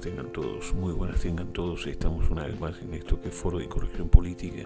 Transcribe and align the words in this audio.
tengan 0.00 0.30
todos, 0.32 0.74
muy 0.74 0.92
buenas 0.92 1.20
tengan 1.20 1.52
todos. 1.52 1.86
Estamos 1.86 2.30
una 2.30 2.44
vez 2.44 2.58
más 2.60 2.80
en 2.82 2.94
esto 2.94 3.20
que 3.20 3.28
es 3.28 3.34
Foro 3.34 3.58
de 3.58 3.68
Corrección 3.68 4.08
Política 4.08 4.62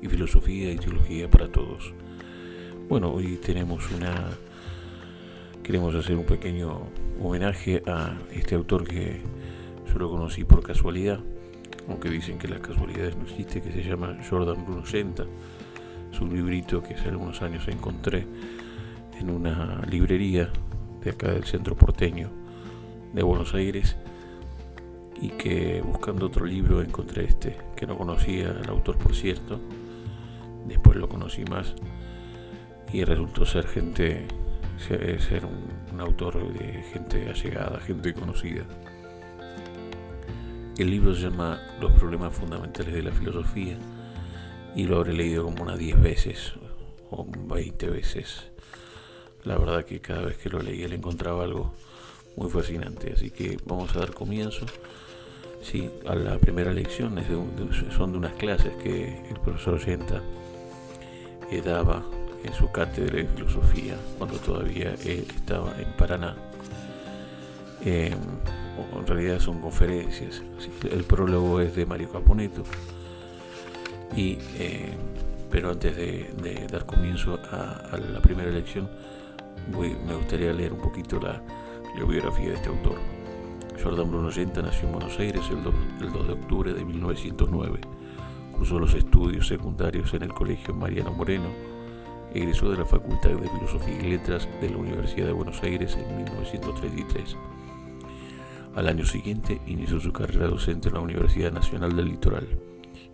y 0.00 0.06
Filosofía 0.06 0.72
y 0.72 0.76
Teología 0.76 1.30
para 1.30 1.48
Todos. 1.48 1.92
Bueno, 2.88 3.12
hoy 3.12 3.36
tenemos 3.36 3.90
una... 3.90 4.30
Queremos 5.62 5.94
hacer 5.94 6.16
un 6.16 6.24
pequeño 6.24 6.82
homenaje 7.20 7.82
a 7.86 8.16
este 8.32 8.54
autor 8.54 8.86
que 8.86 9.20
yo 9.86 9.98
lo 9.98 10.10
conocí 10.10 10.44
por 10.44 10.62
casualidad, 10.62 11.20
aunque 11.88 12.08
dicen 12.08 12.38
que 12.38 12.48
las 12.48 12.60
casualidades 12.60 13.16
no 13.16 13.24
existen, 13.24 13.62
que 13.62 13.72
se 13.72 13.82
llama 13.82 14.18
Jordan 14.28 14.64
Bruno 14.64 14.86
Senta. 14.86 15.24
Es 16.12 16.20
un 16.20 16.32
librito 16.32 16.82
que 16.82 16.94
hace 16.94 17.08
algunos 17.08 17.42
años 17.42 17.66
encontré 17.68 18.26
en 19.18 19.30
una 19.30 19.84
librería 19.90 20.50
de 21.02 21.10
acá 21.10 21.32
del 21.32 21.44
centro 21.44 21.76
porteño 21.76 22.30
de 23.12 23.22
Buenos 23.22 23.54
Aires 23.54 23.96
y 25.20 25.28
que 25.30 25.82
buscando 25.82 26.26
otro 26.26 26.46
libro 26.46 26.80
encontré 26.80 27.24
este, 27.24 27.56
que 27.76 27.86
no 27.86 27.96
conocía 27.96 28.50
el 28.50 28.68
autor 28.68 28.96
por 28.96 29.14
cierto, 29.14 29.60
después 30.66 30.96
lo 30.96 31.08
conocí 31.08 31.44
más 31.44 31.74
y 32.92 33.04
resultó 33.04 33.44
ser 33.44 33.66
gente, 33.66 34.26
ser 34.78 35.44
un, 35.44 36.00
autor 36.00 36.52
de 36.54 36.82
gente 36.84 37.28
allegada, 37.28 37.78
gente 37.80 38.14
conocida. 38.14 38.64
El 40.78 40.90
libro 40.90 41.14
se 41.14 41.22
llama 41.22 41.60
Los 41.78 41.92
problemas 41.92 42.32
fundamentales 42.32 42.94
de 42.94 43.02
la 43.02 43.12
filosofía 43.12 43.76
y 44.74 44.84
lo 44.84 44.96
habré 44.96 45.12
leído 45.12 45.44
como 45.44 45.62
unas 45.62 45.78
10 45.78 46.00
veces 46.00 46.54
o 47.10 47.26
20 47.28 47.90
veces. 47.90 48.50
La 49.44 49.58
verdad 49.58 49.84
que 49.84 50.00
cada 50.00 50.22
vez 50.22 50.38
que 50.38 50.48
lo 50.48 50.60
leía 50.60 50.88
le 50.88 50.96
encontraba 50.96 51.44
algo 51.44 51.74
muy 52.36 52.48
fascinante. 52.48 53.12
Así 53.12 53.30
que 53.30 53.58
vamos 53.66 53.94
a 53.94 53.98
dar 53.98 54.14
comienzo 54.14 54.64
sí, 55.62 55.90
a 56.06 56.14
la 56.14 56.38
primera 56.38 56.72
lección. 56.72 57.18
Son 57.96 58.12
de 58.12 58.18
unas 58.18 58.32
clases 58.34 58.72
que 58.82 59.22
el 59.28 59.40
profesor 59.40 59.78
Yenta 59.84 60.20
eh, 61.50 61.62
daba 61.64 62.02
en 62.44 62.52
su 62.54 62.70
cátedra 62.70 63.16
de 63.16 63.26
filosofía 63.26 63.96
cuando 64.18 64.38
todavía 64.38 64.94
él 65.04 65.26
estaba 65.34 65.74
en 65.78 65.92
Paraná. 65.96 66.36
Eh, 67.84 68.14
en 68.98 69.06
realidad 69.06 69.38
son 69.40 69.60
conferencias. 69.60 70.42
el 70.90 71.04
prólogo 71.04 71.60
es 71.60 71.74
de 71.74 71.86
Mario 71.86 72.10
Caponeto. 72.10 72.62
Y, 74.16 74.38
eh, 74.58 74.92
pero 75.50 75.70
antes 75.70 75.96
de, 75.96 76.66
dar 76.70 76.86
comienzo 76.86 77.38
a, 77.50 77.96
la 77.96 78.20
primera 78.20 78.50
lección, 78.50 78.88
me 79.70 80.14
gustaría 80.14 80.52
leer 80.52 80.72
un 80.72 80.80
poquito 80.80 81.20
la, 81.20 81.42
la 81.98 82.04
biografía 82.04 82.50
de 82.50 82.54
este 82.54 82.68
autor. 82.68 83.19
Jordan 83.82 84.10
Bruno 84.10 84.30
Yenta 84.30 84.60
nació 84.60 84.88
en 84.88 84.92
Buenos 84.92 85.18
Aires 85.18 85.42
el 85.50 85.62
2, 85.62 86.26
de 86.26 86.32
octubre 86.32 86.74
de 86.74 86.84
1909. 86.84 87.80
Cursó 88.52 88.78
los 88.78 88.92
estudios 88.94 89.48
secundarios 89.48 90.12
en 90.12 90.22
el 90.22 90.34
Colegio 90.34 90.74
Mariano 90.74 91.12
Moreno. 91.12 91.48
Egresó 92.34 92.70
de 92.70 92.76
la 92.76 92.84
Facultad 92.84 93.30
de 93.30 93.48
Filosofía 93.48 93.98
y 93.98 94.10
Letras 94.10 94.46
de 94.60 94.68
la 94.68 94.76
Universidad 94.76 95.28
de 95.28 95.32
Buenos 95.32 95.62
Aires 95.62 95.96
en 95.96 96.14
1933. 96.14 97.36
Al 98.74 98.86
año 98.86 99.06
siguiente 99.06 99.60
inició 99.66 99.98
su 99.98 100.12
carrera 100.12 100.46
docente 100.46 100.88
en 100.88 100.94
la 100.94 101.00
Universidad 101.00 101.50
Nacional 101.50 101.96
del 101.96 102.08
Litoral 102.08 102.46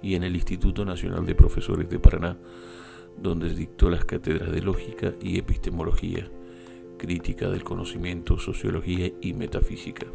y 0.03 0.17
en 0.17 0.25
el 0.25 0.35
Instituto 0.35 0.85
Nacional 0.85 1.25
de 1.25 1.35
Profesores 1.37 1.89
de 1.89 2.01
Paraná, 2.01 2.37
donde 3.17 3.55
dictó 3.55 3.89
las 3.89 4.05
cátedras 4.05 4.51
de 4.51 4.63
Lógica 4.63 5.13
y 5.23 5.39
Epistemología 5.39 6.29
Crítica 6.99 7.51
del 7.51 7.63
Conocimiento, 7.63 8.39
Sociología 8.39 9.13
y 9.21 9.33
Metafísica. 9.35 10.07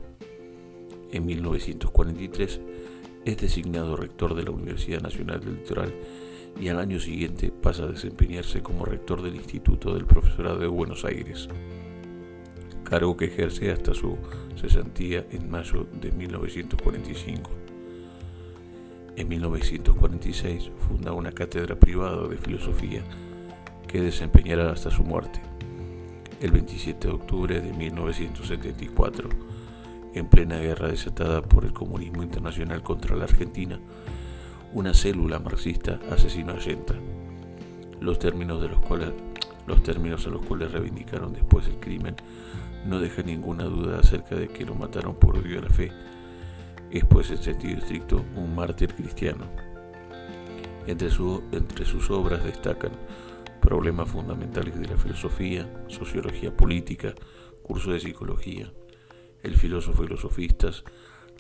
En 1.12 1.26
1943 1.26 2.62
es 3.26 3.38
designado 3.38 3.98
rector 3.98 4.34
de 4.34 4.44
la 4.44 4.52
Universidad 4.52 5.02
Nacional 5.02 5.42
del 5.42 5.56
Litoral 5.56 5.94
y 6.60 6.70
al 6.70 6.80
año 6.80 7.00
siguiente 7.00 7.52
pasa 7.52 7.84
a 7.84 7.88
desempeñarse 7.88 8.62
como 8.62 8.86
rector 8.86 9.22
del 9.22 9.36
Instituto 9.36 9.94
del 9.94 10.06
Profesorado 10.06 10.60
de 10.60 10.68
Buenos 10.68 11.06
Aires, 11.06 11.50
cargo 12.84 13.16
que 13.16 13.26
ejerce 13.26 13.72
hasta 13.72 13.94
su 13.94 14.18
cesantía 14.56 15.26
en 15.32 15.50
mayo 15.50 15.86
de 16.02 16.12
1945. 16.12 17.52
En 19.18 19.28
1946 19.28 20.72
funda 20.88 21.14
una 21.14 21.32
cátedra 21.32 21.76
privada 21.76 22.28
de 22.28 22.38
filosofía 22.38 23.04
que 23.88 24.02
desempeñará 24.02 24.72
hasta 24.72 24.90
su 24.90 25.04
muerte 25.04 25.42
el 26.42 26.52
27 26.52 27.08
de 27.08 27.14
octubre 27.14 27.62
de 27.62 27.72
1974, 27.72 29.30
en 30.14 30.28
plena 30.28 30.58
guerra 30.58 30.90
desatada 30.90 31.42
por 31.42 31.66
el 31.66 31.74
comunismo 31.74 32.24
internacional 32.24 32.84
contra 32.84 33.16
la 33.16 33.26
Argentina, 33.26 33.80
una 34.74 34.94
célula 34.94 35.40
marxista 35.40 36.00
asesinó 36.10 36.54
a 36.54 36.60
Yenta. 36.60 36.96
Los 38.00 38.20
términos, 38.20 38.62
de 38.62 38.70
los, 38.70 38.80
cuales, 38.80 39.10
los 39.68 39.84
términos 39.84 40.26
a 40.26 40.30
los 40.30 40.46
cuales 40.46 40.72
reivindicaron 40.72 41.34
después 41.34 41.68
el 41.68 41.80
crimen 41.80 42.16
no 42.86 43.00
dejan 43.00 43.28
ninguna 43.28 43.66
duda 43.66 44.00
acerca 44.00 44.36
de 44.36 44.48
que 44.48 44.66
lo 44.66 44.76
mataron 44.76 45.16
por 45.16 45.38
odio 45.38 45.60
a 45.60 45.64
la 45.64 45.70
fe. 45.70 45.92
Es 46.90 47.06
pues 47.06 47.32
en 47.32 47.38
sentido 47.38 47.78
estricto 47.78 48.24
un 48.36 48.56
mártir 48.56 48.94
cristiano. 48.94 49.46
Entre, 50.88 51.10
su, 51.10 51.44
entre 51.52 51.86
sus 51.86 52.10
obras 52.10 52.44
destacan 52.44 52.92
problemas 53.62 54.10
fundamentales 54.10 54.78
de 54.80 54.88
la 54.88 54.98
filosofía, 54.98 55.70
sociología 55.88 56.56
política, 56.56 57.14
curso 57.62 57.92
de 57.92 58.00
psicología, 58.00 58.72
el 59.44 59.56
filósofo 59.56 60.04
y 60.04 60.08
los 60.08 60.22
sofistas, 60.22 60.84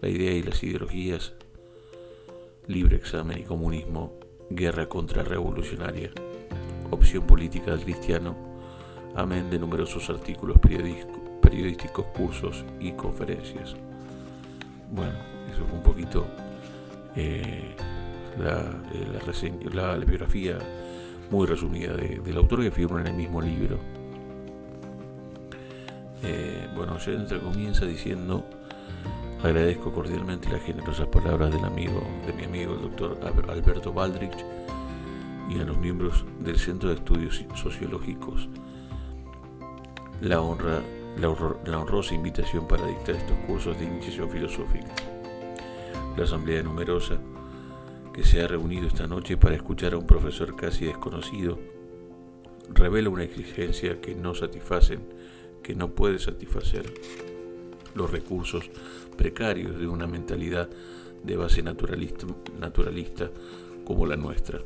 la 0.01 0.09
idea 0.09 0.31
y 0.31 0.43
las 0.43 0.63
ideologías, 0.63 1.33
libre 2.67 2.95
examen 2.95 3.39
y 3.39 3.43
comunismo, 3.43 4.19
guerra 4.49 4.87
contrarrevolucionaria, 4.87 6.11
opción 6.89 7.25
política 7.25 7.71
del 7.71 7.83
cristiano, 7.83 8.35
amén 9.15 9.49
de 9.49 9.59
numerosos 9.59 10.09
artículos 10.09 10.57
periodísticos, 10.59 12.05
cursos 12.15 12.65
y 12.79 12.91
conferencias. 12.93 13.75
Bueno, 14.91 15.17
eso 15.51 15.65
fue 15.65 15.77
un 15.77 15.83
poquito 15.83 16.25
eh, 17.15 17.75
la, 18.39 18.59
eh, 18.93 19.69
la, 19.73 19.97
la 19.97 20.05
biografía 20.05 20.57
muy 21.29 21.47
resumida 21.47 21.93
del 21.95 22.37
autor 22.37 22.61
que 22.61 22.71
figura 22.71 23.01
en 23.01 23.07
el 23.07 23.13
mismo 23.13 23.41
libro. 23.41 24.00
Eh, 26.23 26.67
bueno, 26.75 26.99
Jensen 26.99 27.39
comienza 27.39 27.85
diciendo, 27.85 28.45
agradezco 29.43 29.91
cordialmente 29.91 30.49
las 30.49 30.61
generosas 30.61 31.07
palabras 31.07 31.51
del 31.51 31.65
amigo, 31.65 32.03
de 32.27 32.33
mi 32.33 32.43
amigo 32.43 32.75
el 32.75 32.81
doctor 32.81 33.19
Alberto 33.49 33.91
Baldrich 33.91 34.45
y 35.49 35.59
a 35.59 35.63
los 35.63 35.77
miembros 35.77 36.23
del 36.39 36.57
Centro 36.57 36.89
de 36.89 36.95
Estudios 36.95 37.43
Sociológicos 37.55 38.47
la, 40.21 40.39
honra, 40.41 40.81
la, 41.19 41.35
la 41.65 41.79
honrosa 41.79 42.13
invitación 42.13 42.67
para 42.67 42.85
dictar 42.85 43.15
estos 43.15 43.37
cursos 43.47 43.77
de 43.79 43.85
iniciación 43.85 44.29
filosófica. 44.29 44.93
La 46.15 46.25
asamblea 46.25 46.61
numerosa 46.61 47.17
que 48.13 48.23
se 48.23 48.41
ha 48.41 48.47
reunido 48.47 48.87
esta 48.87 49.07
noche 49.07 49.37
para 49.37 49.55
escuchar 49.55 49.93
a 49.93 49.97
un 49.97 50.05
profesor 50.05 50.55
casi 50.55 50.85
desconocido, 50.85 51.57
revela 52.69 53.09
una 53.09 53.23
exigencia 53.23 53.99
que 54.01 54.15
no 54.15 54.35
satisfacen, 54.35 55.01
que 55.63 55.75
no 55.75 55.89
puede 55.91 56.19
satisfacer 56.19 56.93
los 57.95 58.11
recursos 58.11 58.69
precarios 59.17 59.77
de 59.77 59.87
una 59.87 60.07
mentalidad 60.07 60.69
de 61.23 61.35
base 61.35 61.61
naturalista, 61.61 63.29
como 63.85 64.05
la 64.05 64.15
nuestra. 64.15 64.59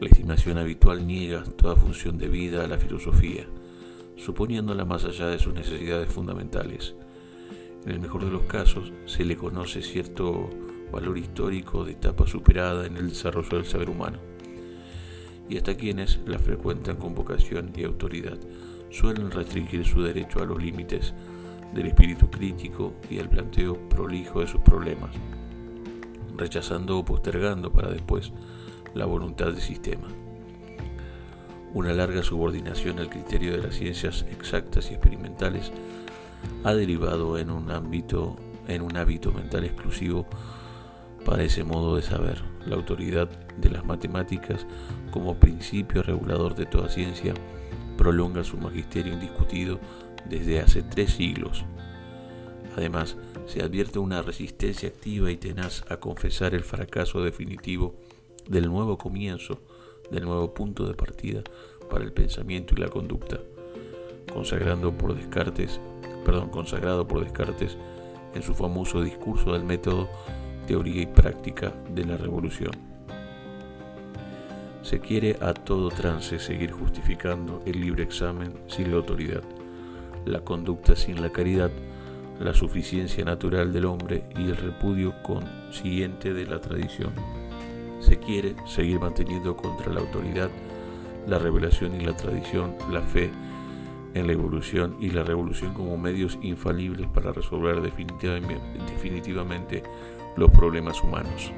La 0.00 0.08
estimación 0.08 0.58
habitual 0.58 1.06
niega 1.06 1.44
toda 1.44 1.76
función 1.76 2.18
de 2.18 2.28
vida 2.28 2.64
a 2.64 2.68
la 2.68 2.78
filosofía, 2.78 3.46
suponiéndola 4.16 4.84
más 4.84 5.04
allá 5.04 5.28
de 5.28 5.38
sus 5.38 5.54
necesidades 5.54 6.08
fundamentales. 6.08 6.94
En 7.84 7.92
el 7.92 8.00
mejor 8.00 8.24
de 8.24 8.30
los 8.30 8.42
casos, 8.42 8.92
se 9.06 9.24
le 9.24 9.36
conoce 9.36 9.82
cierto 9.82 10.50
valor 10.92 11.18
histórico 11.18 11.84
de 11.84 11.92
etapa 11.92 12.26
superada 12.26 12.86
en 12.86 12.96
el 12.96 13.08
desarrollo 13.08 13.56
del 13.56 13.66
saber 13.66 13.90
humano. 13.90 14.18
Y 15.48 15.56
hasta 15.56 15.76
quienes 15.76 16.20
la 16.26 16.38
frecuentan 16.38 16.96
con 16.96 17.14
vocación 17.14 17.72
y 17.76 17.84
autoridad 17.84 18.38
suelen 18.92 19.30
restringir 19.30 19.84
su 19.84 20.02
derecho 20.02 20.42
a 20.42 20.46
los 20.46 20.62
límites 20.62 21.14
del 21.74 21.86
espíritu 21.86 22.30
crítico 22.30 22.92
y 23.10 23.18
al 23.18 23.28
planteo 23.28 23.88
prolijo 23.88 24.40
de 24.40 24.46
sus 24.46 24.60
problemas, 24.60 25.10
rechazando 26.36 26.98
o 26.98 27.04
postergando 27.04 27.72
para 27.72 27.90
después 27.90 28.32
la 28.94 29.06
voluntad 29.06 29.46
del 29.46 29.60
sistema. 29.60 30.06
Una 31.72 31.94
larga 31.94 32.22
subordinación 32.22 32.98
al 32.98 33.08
criterio 33.08 33.52
de 33.52 33.62
las 33.62 33.76
ciencias 33.76 34.26
exactas 34.30 34.90
y 34.90 34.94
experimentales 34.94 35.72
ha 36.64 36.74
derivado 36.74 37.38
en 37.38 37.50
un 37.50 37.70
ámbito 37.70 38.36
en 38.68 38.82
un 38.82 38.96
hábito 38.96 39.32
mental 39.32 39.64
exclusivo 39.64 40.26
para 41.24 41.42
ese 41.42 41.64
modo 41.64 41.96
de 41.96 42.02
saber. 42.02 42.42
La 42.66 42.76
autoridad 42.76 43.28
de 43.56 43.70
las 43.70 43.84
matemáticas 43.84 44.66
como 45.10 45.34
principio 45.34 46.02
regulador 46.02 46.54
de 46.54 46.66
toda 46.66 46.88
ciencia 46.88 47.34
prolonga 47.92 48.44
su 48.44 48.56
magisterio 48.56 49.12
indiscutido 49.12 49.78
desde 50.28 50.60
hace 50.60 50.82
tres 50.82 51.12
siglos. 51.12 51.64
Además, 52.76 53.16
se 53.46 53.62
advierte 53.62 53.98
una 53.98 54.22
resistencia 54.22 54.88
activa 54.88 55.30
y 55.30 55.36
tenaz 55.36 55.84
a 55.88 55.98
confesar 55.98 56.54
el 56.54 56.62
fracaso 56.62 57.22
definitivo 57.22 57.94
del 58.48 58.68
nuevo 58.68 58.96
comienzo, 58.98 59.60
del 60.10 60.24
nuevo 60.24 60.54
punto 60.54 60.86
de 60.86 60.94
partida 60.94 61.42
para 61.90 62.04
el 62.04 62.12
pensamiento 62.12 62.74
y 62.74 62.80
la 62.80 62.88
conducta, 62.88 63.40
consagrando 64.32 64.96
por 64.96 65.14
Descartes, 65.14 65.80
perdón, 66.24 66.48
consagrado 66.50 67.06
por 67.06 67.22
Descartes 67.22 67.76
en 68.34 68.42
su 68.42 68.54
famoso 68.54 69.02
discurso 69.02 69.52
del 69.52 69.64
método 69.64 70.08
teoría 70.66 71.02
y 71.02 71.06
práctica 71.06 71.72
de 71.90 72.04
la 72.04 72.16
revolución. 72.16 72.91
Se 74.82 74.98
quiere 74.98 75.36
a 75.40 75.54
todo 75.54 75.90
trance 75.90 76.38
seguir 76.38 76.72
justificando 76.72 77.62
el 77.66 77.80
libre 77.80 78.02
examen 78.02 78.52
sin 78.66 78.90
la 78.90 78.96
autoridad, 78.96 79.42
la 80.24 80.40
conducta 80.40 80.96
sin 80.96 81.22
la 81.22 81.30
caridad, 81.30 81.70
la 82.40 82.52
suficiencia 82.52 83.24
natural 83.24 83.72
del 83.72 83.84
hombre 83.84 84.24
y 84.36 84.42
el 84.42 84.56
repudio 84.56 85.14
consiguiente 85.22 86.34
de 86.34 86.46
la 86.46 86.60
tradición. 86.60 87.12
Se 88.00 88.18
quiere 88.18 88.56
seguir 88.66 88.98
manteniendo 88.98 89.56
contra 89.56 89.92
la 89.92 90.00
autoridad 90.00 90.50
la 91.26 91.38
revelación 91.38 92.00
y 92.00 92.04
la 92.04 92.16
tradición, 92.16 92.74
la 92.90 93.00
fe 93.00 93.30
en 94.14 94.26
la 94.26 94.32
evolución 94.32 94.96
y 95.00 95.10
la 95.10 95.22
revolución 95.22 95.72
como 95.72 95.96
medios 95.96 96.38
infalibles 96.42 97.08
para 97.08 97.32
resolver 97.32 97.80
definitivamente 97.80 99.82
los 100.36 100.50
problemas 100.50 101.02
humanos. 101.02 101.52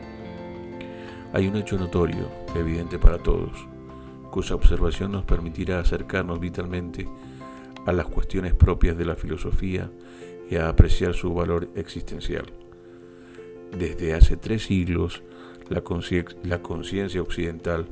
Hay 1.35 1.49
un 1.49 1.57
hecho 1.57 1.77
notorio, 1.77 2.31
evidente 2.55 2.97
para 2.97 3.19
todos, 3.19 3.67
cuya 4.31 4.55
observación 4.55 5.11
nos 5.11 5.25
permitirá 5.25 5.81
acercarnos 5.81 6.39
vitalmente 6.39 7.09
a 7.87 7.93
las 7.93 8.07
cuestiones 8.07 8.55
propias 8.55 8.97
de 8.97 9.05
la 9.05 9.17
filosofía 9.17 9.91
y 10.49 10.55
a 10.55 10.69
apreciar 10.69 11.13
su 11.13 11.35
valor 11.35 11.71
existencial. 11.75 12.45
Desde 13.77 14.15
hace 14.15 14.37
tres 14.37 14.63
siglos, 14.67 15.25
la 15.71 16.61
conciencia 16.63 17.21
occidental 17.21 17.89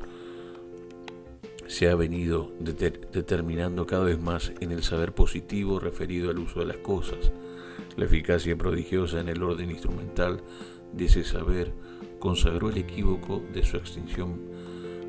se 1.72 1.88
ha 1.88 1.94
venido 1.94 2.52
determinando 2.60 3.86
cada 3.86 4.04
vez 4.04 4.20
más 4.20 4.52
en 4.60 4.72
el 4.72 4.82
saber 4.82 5.14
positivo 5.14 5.80
referido 5.80 6.30
al 6.30 6.38
uso 6.38 6.60
de 6.60 6.66
las 6.66 6.76
cosas. 6.76 7.32
La 7.96 8.04
eficacia 8.04 8.58
prodigiosa 8.58 9.20
en 9.20 9.30
el 9.30 9.42
orden 9.42 9.70
instrumental 9.70 10.42
de 10.92 11.06
ese 11.06 11.24
saber 11.24 11.72
consagró 12.18 12.68
el 12.68 12.76
equívoco 12.76 13.42
de 13.54 13.64
su 13.64 13.78
extinción 13.78 14.38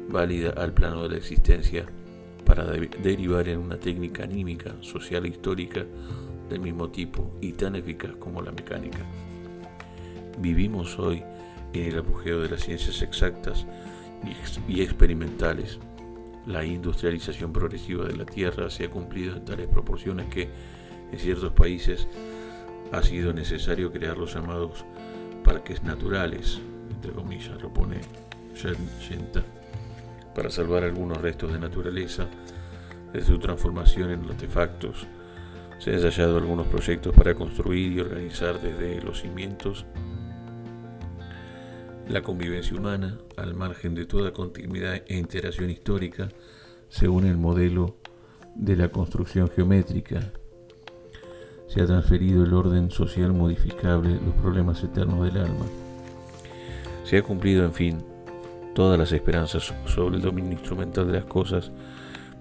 válida 0.08 0.52
al 0.52 0.74
plano 0.74 1.04
de 1.04 1.10
la 1.10 1.18
existencia 1.18 1.86
para 2.46 2.64
derivar 2.64 3.50
en 3.50 3.60
una 3.60 3.78
técnica 3.78 4.24
anímica, 4.24 4.74
social 4.80 5.26
e 5.26 5.30
histórica 5.30 5.86
del 6.50 6.62
mismo 6.62 6.90
tipo 6.90 7.30
y 7.42 7.52
tan 7.52 7.76
eficaz 7.76 8.16
como 8.16 8.42
la 8.42 8.54
mecánica. 8.54 9.06
Vivimos 10.40 10.98
hoy 10.98 11.24
en 11.74 11.92
el 11.92 12.00
apogeo 12.00 12.40
de 12.40 12.48
las 12.48 12.64
ciencias 12.64 13.02
exactas 13.02 13.66
y 14.66 14.82
experimentales. 14.82 15.78
La 16.46 16.66
industrialización 16.66 17.54
progresiva 17.54 18.06
de 18.06 18.18
la 18.18 18.26
Tierra 18.26 18.70
se 18.70 18.86
ha 18.86 18.90
cumplido 18.90 19.36
en 19.38 19.46
tales 19.46 19.68
proporciones 19.68 20.28
que 20.28 20.50
en 21.12 21.20
ciertos 21.20 21.54
países 21.54 22.08
ha 22.92 23.02
sido 23.02 23.34
necesario 23.34 23.92
crear 23.92 24.18
los 24.18 24.34
llamados 24.34 24.86
parques 25.44 25.84
naturales, 25.84 26.60
entre 26.90 27.12
comillas, 27.12 27.62
lo 27.62 27.74
pone 27.74 28.02
Shenta, 28.56 29.44
para 30.36 30.50
salvar 30.50 30.84
algunos 30.84 31.20
restos 31.20 31.52
de 31.52 31.60
naturaleza 31.60 32.28
de 33.12 33.22
su 33.24 33.38
transformación 33.40 34.12
en 34.12 34.30
artefactos. 34.30 35.08
Se 35.80 35.90
han 35.90 35.98
ensayado 35.98 36.38
algunos 36.38 36.68
proyectos 36.68 37.16
para 37.16 37.36
construir 37.36 37.94
y 37.94 38.00
organizar 38.00 38.60
desde 38.62 39.02
los 39.02 39.22
cimientos 39.22 39.86
la 42.08 42.22
convivencia 42.22 42.78
humana 42.78 43.18
al 43.38 43.56
margen 43.56 43.96
de 43.96 44.06
toda 44.06 44.34
continuidad 44.34 45.02
e 45.08 45.18
interacción 45.18 45.70
histórica 45.70 46.30
según 46.90 47.26
el 47.26 47.38
modelo 47.38 47.98
de 48.56 48.76
la 48.76 48.90
construcción 48.90 49.50
geométrica. 49.50 50.32
Se 51.68 51.82
ha 51.82 51.86
transferido 51.86 52.44
el 52.44 52.54
orden 52.54 52.92
social 52.92 53.34
modificable, 53.34 54.20
los 54.24 54.36
problemas 54.36 54.84
eternos 54.84 55.24
del 55.26 55.44
alma. 55.44 55.66
Se 57.04 57.18
ha 57.18 57.24
cumplido, 57.24 57.66
en 57.66 57.74
fin, 57.74 58.04
todas 58.76 59.00
las 59.00 59.12
esperanzas 59.12 59.74
sobre 59.88 60.18
el 60.18 60.22
dominio 60.22 60.54
instrumental 60.54 61.08
de 61.08 61.14
las 61.14 61.26
cosas 61.26 61.72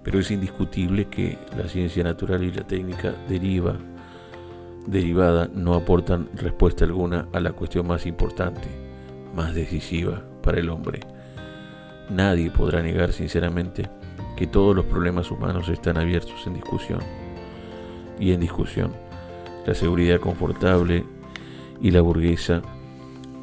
pero 0.03 0.19
es 0.19 0.29
indiscutible 0.31 1.05
que 1.05 1.37
la 1.57 1.67
ciencia 1.69 2.03
natural 2.03 2.43
y 2.43 2.51
la 2.51 2.67
técnica 2.67 3.13
deriva, 3.29 3.77
derivada 4.85 5.49
no 5.53 5.75
aportan 5.75 6.29
respuesta 6.35 6.83
alguna 6.83 7.27
a 7.31 7.39
la 7.39 7.53
cuestión 7.53 7.87
más 7.87 8.05
importante, 8.05 8.67
más 9.33 9.53
decisiva 9.53 10.23
para 10.41 10.59
el 10.59 10.69
hombre. 10.69 11.01
Nadie 12.09 12.51
podrá 12.51 12.81
negar 12.81 13.11
sinceramente 13.11 13.89
que 14.35 14.47
todos 14.47 14.75
los 14.75 14.85
problemas 14.85 15.31
humanos 15.31 15.69
están 15.69 15.97
abiertos 15.97 16.45
en 16.47 16.53
discusión. 16.53 16.99
Y 18.19 18.31
en 18.31 18.39
discusión, 18.39 18.93
la 19.65 19.73
seguridad 19.73 20.19
confortable 20.19 21.03
y 21.81 21.91
la 21.91 22.01
burguesa 22.01 22.61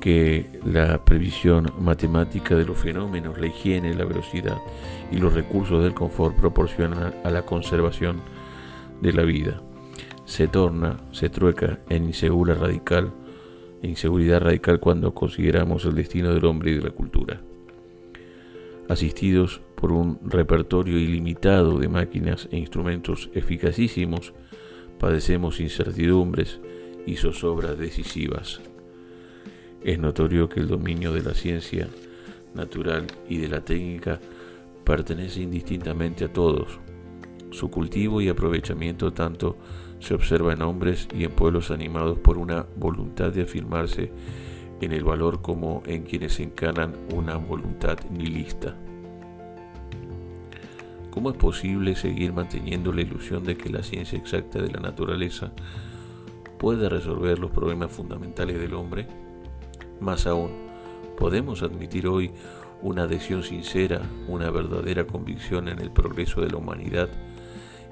que 0.01 0.61
la 0.65 1.05
previsión 1.05 1.73
matemática 1.79 2.57
de 2.57 2.65
los 2.65 2.79
fenómenos, 2.79 3.39
la 3.39 3.47
higiene, 3.47 3.95
la 3.95 4.07
velocidad 4.07 4.59
y 5.11 5.19
los 5.19 5.35
recursos 5.35 5.83
del 5.83 5.95
confort 5.95 6.37
proporcionan 6.37 7.15
a 7.23 7.31
la 7.31 7.43
conservación 7.43 8.23
de 9.01 9.13
la 9.13 9.23
vida. 9.23 9.61
Se 10.25 10.49
torna, 10.49 11.01
se 11.13 11.29
trueca 11.29 11.81
en 11.89 12.07
insegura 12.07 12.55
radical, 12.55 13.13
inseguridad 13.89 14.41
radical 14.41 14.81
cuando 14.81 15.15
consideramos 15.15 15.85
el 15.85 15.95
destino 15.95 16.35
del 16.35 16.45
hombre 16.45 16.73
y 16.73 16.75
de 16.75 16.83
la 16.83 16.91
cultura. 16.91 17.41
Asistidos 18.89 19.61
por 19.77 19.93
un 19.93 20.19
repertorio 20.25 20.99
ilimitado 20.99 21.79
de 21.79 21.89
máquinas 21.89 22.49
e 22.51 22.59
instrumentos 22.59 23.31
eficacísimos, 23.35 24.35
padecemos 24.99 25.61
incertidumbres 25.61 26.61
y 27.07 27.17
zozobras 27.17 27.79
decisivas 27.79 28.61
es 29.83 29.99
notorio 29.99 30.49
que 30.49 30.61
el 30.61 30.69
dominio 30.69 31.13
de 31.13 31.23
la 31.23 31.35
ciencia 31.35 31.89
natural 32.55 33.07
y 33.29 33.39
de 33.39 33.49
la 33.49 33.63
técnica 33.63 34.21
pertenece 34.85 35.43
indistintamente 35.43 36.25
a 36.25 36.33
todos. 36.33 36.79
Su 37.51 37.71
cultivo 37.71 38.21
y 38.21 38.29
aprovechamiento 38.29 39.13
tanto 39.13 39.57
se 40.01 40.15
observa 40.15 40.53
en 40.53 40.63
hombres 40.63 41.09
y 41.15 41.25
en 41.25 41.31
pueblos 41.31 41.71
animados 41.71 42.19
por 42.19 42.39
una 42.39 42.67
voluntad 42.77 43.31
de 43.33 43.43
afirmarse 43.43 44.11
en 44.81 44.93
el 44.93 45.05
valor 45.05 45.43
como 45.43 45.83
en 45.87 46.03
quienes 46.03 46.41
encarnan 46.41 46.95
una 47.15 47.37
voluntad 47.37 47.99
nihilista. 48.11 48.77
¿Cómo 51.11 51.31
es 51.31 51.37
posible 51.37 51.97
seguir 51.97 52.33
manteniendo 52.33 52.93
la 52.93 53.03
ilusión 53.03 53.45
de 53.45 53.57
que 53.57 53.69
la 53.69 53.83
ciencia 53.83 54.19
exacta 54.19 54.61
de 54.63 54.71
la 54.71 54.81
naturaleza 54.81 55.53
puede 56.59 56.89
resolver 56.89 57.39
los 57.39 57.51
problemas 57.51 57.91
fundamentales 57.91 58.59
del 58.59 58.75
hombre? 58.75 59.07
Más 60.01 60.27
aún, 60.27 60.51
podemos 61.19 61.63
admitir 61.63 62.07
hoy 62.07 62.31
una 62.81 63.03
adhesión 63.03 63.43
sincera, 63.43 64.01
una 64.29 64.51
verdadera 64.51 65.07
convicción 65.07 65.69
en 65.69 65.81
el 65.81 65.91
progreso 65.91 66.41
de 66.41 66.51
la 66.51 66.57
humanidad, 66.57 67.11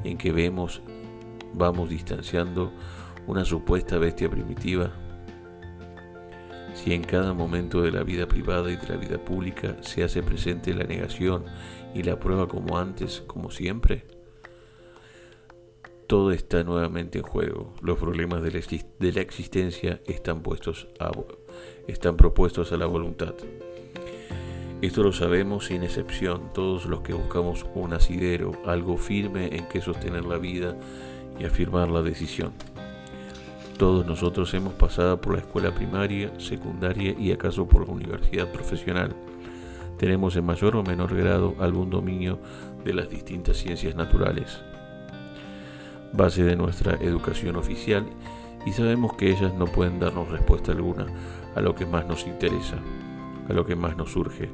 en 0.04 0.16
que 0.16 0.32
vemos, 0.32 0.80
vamos 1.54 1.88
distanciando 1.88 2.72
una 3.26 3.44
supuesta 3.44 3.98
bestia 3.98 4.30
primitiva. 4.30 4.92
Si 6.74 6.94
en 6.94 7.02
cada 7.02 7.34
momento 7.34 7.82
de 7.82 7.90
la 7.90 8.02
vida 8.02 8.26
privada 8.26 8.70
y 8.70 8.76
de 8.76 8.88
la 8.88 8.96
vida 8.96 9.18
pública 9.18 9.76
se 9.82 10.04
hace 10.04 10.22
presente 10.22 10.74
la 10.74 10.84
negación 10.84 11.44
y 11.94 12.02
la 12.02 12.18
prueba 12.20 12.46
como 12.48 12.78
antes, 12.78 13.22
como 13.26 13.50
siempre, 13.50 14.06
todo 16.08 16.32
está 16.32 16.64
nuevamente 16.64 17.18
en 17.18 17.24
juego. 17.24 17.74
Los 17.82 17.98
problemas 17.98 18.42
de 18.42 18.50
la, 19.12 19.20
existencia 19.20 20.00
están, 20.06 20.42
puestos 20.42 20.88
están 21.86 22.16
propuestos 22.16 22.72
a 22.72 22.78
la 22.78 22.86
voluntad. 22.86 23.34
Esto 24.80 25.02
lo 25.02 25.12
sabemos 25.12 25.66
sin 25.66 25.82
excepción 25.82 26.52
todos 26.54 26.86
los 26.86 27.02
que 27.02 27.12
buscamos 27.12 27.66
un 27.74 27.92
asidero, 27.92 28.52
algo 28.64 28.96
firme 28.96 29.56
en 29.56 29.68
que 29.68 29.82
sostener 29.82 30.24
la 30.24 30.38
vida 30.38 30.78
y 31.38 31.44
afirmar 31.44 31.90
la 31.90 32.02
decisión. 32.02 32.52
Todos 33.76 34.06
nosotros 34.06 34.52
hemos 34.54 34.74
pasado 34.74 35.20
por 35.20 35.34
la 35.34 35.40
escuela 35.40 35.72
primaria, 35.72 36.32
secundaria 36.38 37.14
y 37.18 37.32
acaso 37.32 37.68
por 37.68 37.86
la 37.86 37.92
universidad 37.92 38.50
profesional. 38.50 39.14
Tenemos 39.98 40.36
en 40.36 40.46
mayor 40.46 40.76
o 40.76 40.82
menor 40.82 41.14
grado 41.14 41.54
algún 41.60 41.90
dominio 41.90 42.38
de 42.84 42.94
las 42.94 43.08
distintas 43.08 43.56
ciencias 43.56 43.94
naturales 43.94 44.58
base 46.12 46.42
de 46.42 46.56
nuestra 46.56 46.94
educación 46.94 47.56
oficial 47.56 48.06
y 48.66 48.72
sabemos 48.72 49.14
que 49.14 49.30
ellas 49.30 49.54
no 49.54 49.66
pueden 49.66 49.98
darnos 49.98 50.28
respuesta 50.28 50.72
alguna 50.72 51.06
a 51.54 51.60
lo 51.60 51.74
que 51.74 51.86
más 51.86 52.06
nos 52.06 52.26
interesa, 52.26 52.76
a 53.48 53.52
lo 53.52 53.64
que 53.64 53.76
más 53.76 53.96
nos 53.96 54.12
surge. 54.12 54.50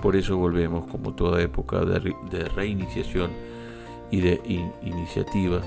Por 0.00 0.16
eso 0.16 0.36
volvemos, 0.36 0.86
como 0.86 1.14
toda 1.14 1.42
época 1.42 1.84
de, 1.84 2.44
reiniciación 2.54 3.30
y 4.10 4.20
de 4.20 4.40
iniciativa, 4.82 5.60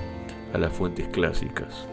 a 0.53 0.57
las 0.57 0.73
fuentes 0.73 1.07
clásicas. 1.07 1.87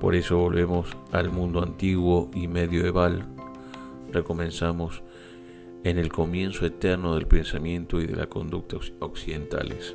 Por 0.00 0.14
eso 0.14 0.38
volvemos 0.38 0.96
al 1.12 1.30
mundo 1.30 1.62
antiguo 1.62 2.30
y 2.34 2.48
medieval, 2.48 3.26
recomenzamos 4.12 5.02
en 5.84 5.98
el 5.98 6.10
comienzo 6.10 6.66
eterno 6.66 7.14
del 7.14 7.26
pensamiento 7.26 8.00
y 8.00 8.06
de 8.06 8.16
la 8.16 8.26
conducta 8.26 8.76
occidentales. 9.00 9.94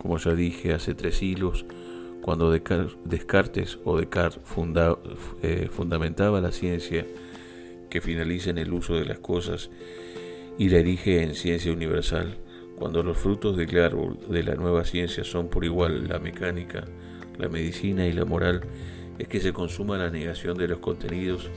Como 0.00 0.18
ya 0.18 0.34
dije 0.34 0.72
hace 0.72 0.94
tres 0.94 1.16
siglos, 1.16 1.64
cuando 2.22 2.50
Descartes 2.50 3.78
o 3.84 3.98
Descartes 3.98 4.40
eh, 5.42 5.68
fundamentaba 5.70 6.40
la 6.40 6.52
ciencia 6.52 7.06
que 7.90 8.00
finaliza 8.00 8.50
en 8.50 8.58
el 8.58 8.72
uso 8.72 8.94
de 8.94 9.04
las 9.04 9.18
cosas 9.18 9.70
y 10.58 10.68
la 10.68 10.78
erige 10.78 11.22
en 11.22 11.34
ciencia 11.34 11.72
universal, 11.72 12.38
cuando 12.78 13.02
los 13.02 13.18
frutos 13.18 13.56
del 13.56 13.76
árbol 13.80 14.18
de 14.28 14.44
la 14.44 14.54
nueva 14.54 14.84
ciencia 14.84 15.24
son 15.24 15.48
por 15.48 15.64
igual 15.64 16.06
la 16.06 16.20
mecánica, 16.20 16.84
la 17.36 17.48
medicina 17.48 18.06
y 18.06 18.12
la 18.12 18.24
moral, 18.24 18.60
es 19.18 19.26
que 19.26 19.40
se 19.40 19.52
consuma 19.52 19.98
la 19.98 20.10
negación 20.10 20.56
de 20.56 20.68
los 20.68 20.78
contenidos 20.78 21.50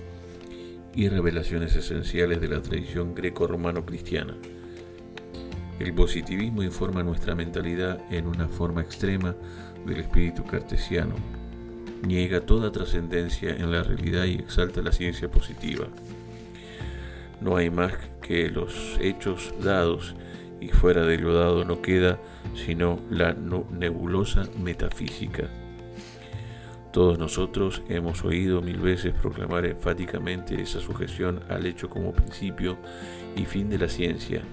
y 0.95 1.09
revelaciones 1.09 1.75
esenciales 1.75 2.41
de 2.41 2.47
la 2.47 2.61
tradición 2.63 3.13
greco-romano-cristiana. 3.13 4.35
El 5.79 5.93
positivismo 5.93 6.63
informa 6.63 7.03
nuestra 7.03 7.35
mentalidad 7.35 8.01
en 8.11 8.25
una 8.25 8.47
forma 8.47 8.81
extrema 8.81 9.35
del 9.85 9.99
espíritu 9.99 10.43
cartesiano. 10.43 11.13
Niega 12.01 12.41
toda 12.41 12.71
trascendencia 12.71 13.51
en 13.51 13.71
la 13.71 13.83
realidad 13.83 14.25
y 14.25 14.35
exalta 14.35 14.81
la 14.81 14.91
ciencia 14.91 15.29
positiva. 15.29 15.85
No 17.41 17.57
hay 17.57 17.69
más 17.69 17.93
que 18.23 18.49
los 18.49 18.97
hechos 18.99 19.53
dados 19.63 20.15
y 20.61 20.69
fuera 20.69 21.03
de 21.03 21.17
lo 21.17 21.33
dado 21.33 21.65
no 21.65 21.81
queda 21.81 22.19
sino 22.53 23.01
la 23.09 23.33
nebulosa 23.33 24.43
metafísica. 24.61 25.49
Todos 26.93 27.17
nosotros 27.17 27.81
hemos 27.89 28.23
oído 28.23 28.61
mil 28.61 28.77
veces 28.77 29.13
proclamar 29.13 29.65
enfáticamente 29.65 30.61
esa 30.61 30.79
sujeción 30.79 31.41
al 31.49 31.65
hecho 31.65 31.89
como 31.89 32.13
principio 32.13 32.77
y 33.35 33.45
fin 33.45 33.69
de 33.69 33.79
la 33.79 33.89
ciencia, 33.89 34.43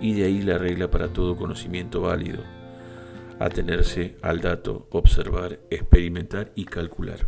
y 0.00 0.14
de 0.14 0.24
ahí 0.24 0.42
la 0.42 0.58
regla 0.58 0.90
para 0.90 1.08
todo 1.08 1.36
conocimiento 1.36 2.02
válido, 2.02 2.42
atenerse 3.38 4.16
al 4.22 4.40
dato, 4.40 4.86
observar, 4.90 5.60
experimentar 5.70 6.52
y 6.54 6.66
calcular. 6.66 7.26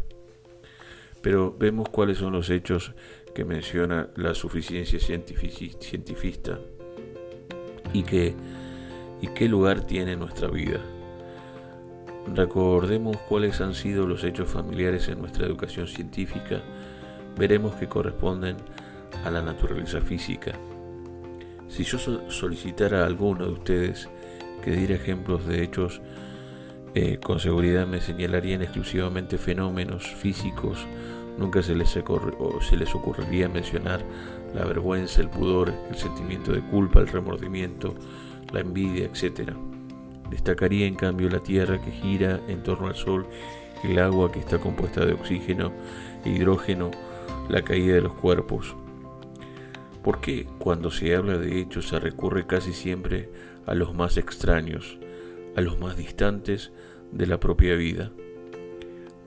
Pero 1.22 1.56
vemos 1.58 1.88
cuáles 1.88 2.18
son 2.18 2.34
los 2.34 2.50
hechos 2.50 2.92
que 3.34 3.46
menciona 3.46 4.10
la 4.14 4.34
suficiencia 4.34 4.98
cientifista 5.00 6.58
y, 7.92 8.02
que, 8.02 8.34
y 9.20 9.28
qué 9.28 9.48
lugar 9.48 9.82
tiene 9.82 10.16
nuestra 10.16 10.48
vida. 10.48 10.80
Recordemos 12.34 13.16
cuáles 13.28 13.60
han 13.60 13.74
sido 13.74 14.06
los 14.06 14.22
hechos 14.24 14.48
familiares 14.48 15.08
en 15.08 15.20
nuestra 15.20 15.46
educación 15.46 15.88
científica, 15.88 16.62
veremos 17.36 17.74
que 17.74 17.88
corresponden 17.88 18.56
a 19.24 19.30
la 19.30 19.42
naturaleza 19.42 20.00
física. 20.00 20.52
Si 21.68 21.84
yo 21.84 21.98
solicitara 21.98 23.02
a 23.02 23.06
alguno 23.06 23.46
de 23.46 23.52
ustedes 23.52 24.08
que 24.62 24.70
diera 24.72 24.94
ejemplos 24.94 25.46
de 25.46 25.62
hechos, 25.62 26.00
eh, 26.94 27.18
con 27.18 27.40
seguridad 27.40 27.86
me 27.86 28.00
señalarían 28.00 28.62
exclusivamente 28.62 29.38
fenómenos 29.38 30.06
físicos, 30.06 30.86
nunca 31.38 31.62
se 31.62 31.74
les, 31.74 31.88
se 31.88 32.76
les 32.76 32.94
ocurriría 32.94 33.48
mencionar 33.48 34.04
la 34.54 34.64
vergüenza, 34.64 35.20
el 35.20 35.30
pudor, 35.30 35.72
el 35.90 35.96
sentimiento 35.96 36.52
de 36.52 36.60
culpa, 36.60 37.00
el 37.00 37.08
remordimiento, 37.08 37.94
la 38.52 38.60
envidia, 38.60 39.06
etc. 39.06 39.52
Destacaría 40.30 40.86
en 40.86 40.94
cambio 40.94 41.28
la 41.28 41.40
Tierra 41.40 41.80
que 41.80 41.90
gira 41.90 42.40
en 42.48 42.62
torno 42.62 42.88
al 42.88 42.94
Sol, 42.94 43.26
el 43.84 43.98
agua 43.98 44.30
que 44.30 44.40
está 44.40 44.58
compuesta 44.58 45.04
de 45.04 45.14
oxígeno 45.14 45.72
e 46.24 46.30
hidrógeno, 46.30 46.90
la 47.48 47.62
caída 47.62 47.94
de 47.94 48.02
los 48.02 48.14
cuerpos. 48.14 48.76
¿Por 50.02 50.20
qué 50.20 50.46
cuando 50.58 50.90
se 50.90 51.14
habla 51.14 51.38
de 51.38 51.60
hechos 51.60 51.88
se 51.88 52.00
recurre 52.00 52.46
casi 52.46 52.72
siempre 52.72 53.30
a 53.66 53.74
los 53.74 53.94
más 53.94 54.16
extraños, 54.16 54.98
a 55.56 55.60
los 55.60 55.78
más 55.78 55.96
distantes 55.96 56.72
de 57.12 57.26
la 57.26 57.38
propia 57.38 57.74
vida? 57.76 58.10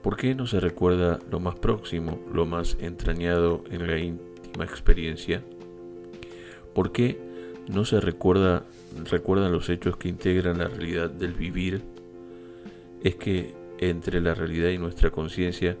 ¿Por 0.02 0.16
qué 0.16 0.34
no 0.34 0.46
se 0.46 0.60
recuerda 0.60 1.18
lo 1.30 1.40
más 1.40 1.56
próximo, 1.56 2.20
lo 2.32 2.46
más 2.46 2.76
entrañado 2.80 3.64
en 3.70 3.86
la 3.86 3.98
experiencia? 4.60 5.42
¿Por 6.74 6.92
qué 6.92 7.18
no 7.68 7.84
se 7.84 8.00
recuerda 8.00 8.64
recuerdan 9.04 9.52
los 9.52 9.68
hechos 9.68 9.96
que 9.96 10.08
integran 10.08 10.58
la 10.58 10.68
realidad 10.68 11.10
del 11.10 11.32
vivir, 11.32 11.82
es 13.02 13.16
que 13.16 13.54
entre 13.78 14.20
la 14.20 14.34
realidad 14.34 14.70
y 14.70 14.78
nuestra 14.78 15.10
conciencia 15.10 15.76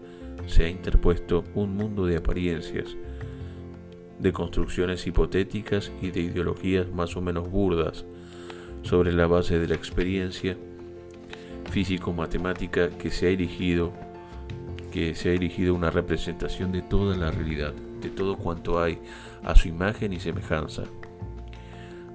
se 0.46 0.64
ha 0.64 0.68
interpuesto 0.68 1.44
un 1.54 1.76
mundo 1.76 2.06
de 2.06 2.16
apariencias, 2.16 2.94
de 4.18 4.32
construcciones 4.32 5.06
hipotéticas 5.06 5.92
y 6.00 6.10
de 6.10 6.20
ideologías 6.20 6.90
más 6.90 7.16
o 7.16 7.20
menos 7.20 7.50
burdas 7.50 8.04
sobre 8.82 9.12
la 9.12 9.26
base 9.26 9.58
de 9.58 9.68
la 9.68 9.74
experiencia 9.74 10.56
físico-matemática 11.70 12.90
que 12.90 13.10
se 13.10 13.26
ha 13.26 13.30
erigido 13.30 13.92
que 14.92 15.14
se 15.14 15.30
ha 15.30 15.32
erigido 15.32 15.74
una 15.74 15.90
representación 15.90 16.72
de 16.72 16.80
toda 16.80 17.16
la 17.16 17.30
realidad, 17.30 17.74
de 18.06 18.10
todo 18.10 18.36
cuanto 18.36 18.80
hay 18.80 18.98
a 19.44 19.54
su 19.54 19.68
imagen 19.68 20.12
y 20.12 20.20
semejanza. 20.20 20.84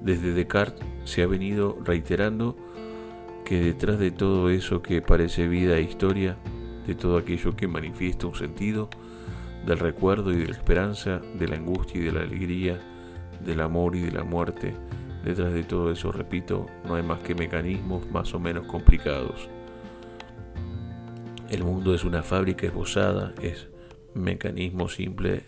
Desde 0.01 0.33
Descartes 0.33 0.85
se 1.03 1.21
ha 1.21 1.27
venido 1.27 1.77
reiterando 1.83 2.55
que 3.45 3.59
detrás 3.61 3.99
de 3.99 4.11
todo 4.11 4.49
eso 4.49 4.81
que 4.81 5.01
parece 5.01 5.47
vida 5.47 5.77
e 5.77 5.81
historia, 5.81 6.37
de 6.87 6.95
todo 6.95 7.17
aquello 7.17 7.55
que 7.55 7.67
manifiesta 7.67 8.27
un 8.27 8.35
sentido, 8.35 8.89
del 9.65 9.77
recuerdo 9.77 10.31
y 10.31 10.37
de 10.37 10.47
la 10.47 10.53
esperanza, 10.53 11.21
de 11.37 11.47
la 11.47 11.57
angustia 11.57 12.01
y 12.01 12.05
de 12.05 12.11
la 12.11 12.21
alegría, 12.21 12.79
del 13.45 13.59
amor 13.59 13.95
y 13.95 14.01
de 14.01 14.11
la 14.11 14.23
muerte, 14.23 14.73
detrás 15.25 15.53
de 15.53 15.63
todo 15.63 15.91
eso, 15.91 16.11
repito, 16.11 16.67
no 16.85 16.95
hay 16.95 17.03
más 17.03 17.19
que 17.19 17.35
mecanismos 17.35 18.09
más 18.09 18.33
o 18.33 18.39
menos 18.39 18.65
complicados. 18.65 19.49
El 21.49 21.63
mundo 21.63 21.93
es 21.93 22.05
una 22.05 22.23
fábrica 22.23 22.65
esbozada, 22.65 23.33
es 23.41 23.67
mecanismo 24.13 24.89
simple 24.89 25.43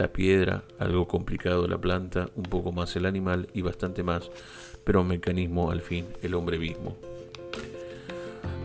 la 0.00 0.08
piedra, 0.08 0.62
algo 0.78 1.06
complicado 1.06 1.68
la 1.68 1.78
planta, 1.78 2.30
un 2.34 2.44
poco 2.44 2.72
más 2.72 2.96
el 2.96 3.04
animal 3.04 3.48
y 3.52 3.60
bastante 3.60 4.02
más, 4.02 4.30
pero 4.82 5.02
un 5.02 5.08
mecanismo 5.08 5.70
al 5.70 5.82
fin 5.82 6.06
el 6.22 6.32
hombre 6.34 6.58
mismo. 6.58 6.96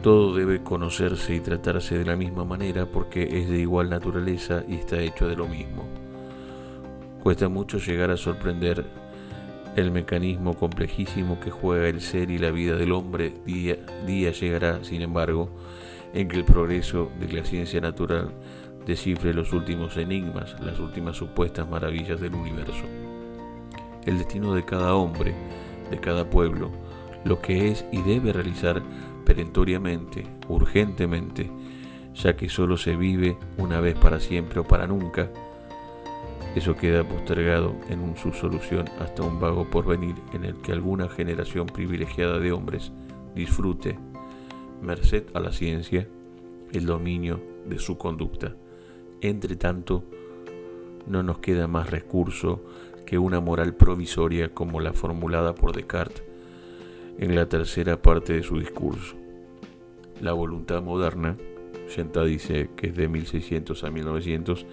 Todo 0.01 0.33
debe 0.33 0.63
conocerse 0.63 1.35
y 1.35 1.41
tratarse 1.41 1.97
de 1.97 2.05
la 2.05 2.15
misma 2.15 2.45
manera 2.45 2.85
porque 2.85 3.23
es 3.23 3.49
de 3.49 3.59
igual 3.59 3.89
naturaleza 3.89 4.63
y 4.65 4.75
está 4.75 5.01
hecho 5.01 5.27
de 5.27 5.35
lo 5.35 5.45
mismo. 5.45 5.83
Cuesta 7.21 7.49
mucho 7.49 7.79
llegar 7.79 8.11
a 8.11 8.17
sorprender 8.17 8.85
el 9.75 9.91
mecanismo 9.91 10.55
complejísimo 10.55 11.37
que 11.41 11.51
juega 11.51 11.89
el 11.89 11.99
ser 11.99 12.31
y 12.31 12.37
la 12.37 12.51
vida 12.51 12.77
del 12.77 12.93
hombre. 12.93 13.33
Día, 13.45 13.75
día 14.07 14.31
llegará, 14.31 14.85
sin 14.85 15.01
embargo, 15.01 15.49
en 16.13 16.29
que 16.29 16.37
el 16.37 16.45
progreso 16.45 17.11
de 17.19 17.33
la 17.33 17.43
ciencia 17.43 17.81
natural 17.81 18.31
descifre 18.85 19.33
los 19.33 19.53
últimos 19.53 19.97
enigmas, 19.97 20.55
las 20.61 20.79
últimas 20.79 21.17
supuestas 21.17 21.67
maravillas 21.67 22.19
del 22.19 22.35
universo. 22.35 22.85
El 24.05 24.17
destino 24.19 24.53
de 24.53 24.63
cada 24.63 24.95
hombre, 24.95 25.33
de 25.89 25.99
cada 25.99 26.29
pueblo, 26.29 26.71
lo 27.23 27.41
que 27.41 27.69
es 27.69 27.85
y 27.91 28.01
debe 28.01 28.31
realizar 28.31 28.81
perentoriamente, 29.25 30.27
urgentemente, 30.47 31.49
ya 32.13 32.35
que 32.35 32.49
solo 32.49 32.77
se 32.77 32.95
vive 32.95 33.37
una 33.57 33.79
vez 33.79 33.95
para 33.95 34.19
siempre 34.19 34.59
o 34.59 34.63
para 34.63 34.87
nunca, 34.87 35.29
eso 36.55 36.77
queda 36.77 37.03
postergado 37.03 37.75
en 37.89 38.15
su 38.15 38.31
solución 38.31 38.85
hasta 38.99 39.23
un 39.23 39.41
vago 39.41 39.69
porvenir 39.69 40.15
en 40.33 40.45
el 40.45 40.55
que 40.61 40.71
alguna 40.71 41.09
generación 41.09 41.65
privilegiada 41.65 42.39
de 42.39 42.53
hombres 42.53 42.93
disfrute, 43.35 43.99
merced 44.81 45.25
a 45.33 45.41
la 45.41 45.51
ciencia, 45.51 46.07
el 46.71 46.85
dominio 46.85 47.41
de 47.65 47.77
su 47.77 47.97
conducta. 47.97 48.55
Entre 49.25 49.55
tanto, 49.55 50.03
no 51.07 51.23
nos 51.23 51.39
queda 51.39 51.67
más 51.67 51.89
recurso 51.89 52.63
que 53.07 53.17
una 53.17 53.39
moral 53.39 53.73
provisoria 53.73 54.53
como 54.53 54.79
la 54.81 54.93
formulada 54.93 55.55
por 55.55 55.75
Descartes 55.75 56.21
en 57.17 57.33
la 57.33 57.49
tercera 57.49 57.99
parte 57.99 58.33
de 58.33 58.43
su 58.43 58.59
discurso. 58.59 59.15
La 60.21 60.33
voluntad 60.33 60.83
moderna, 60.83 61.35
Yenta 61.95 62.23
dice 62.23 62.69
que 62.75 62.89
es 62.89 62.95
de 62.95 63.07
1600 63.07 63.83
a 63.83 63.89
1900, 63.89 64.67